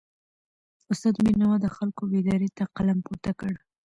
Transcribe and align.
استاد 0.91 1.15
بینوا 1.25 1.55
د 1.61 1.65
خلکو 1.75 2.01
بیداری 2.11 2.49
ته 2.57 2.63
قلم 2.75 2.97
پورته 3.05 3.31
کړ. 3.39 3.53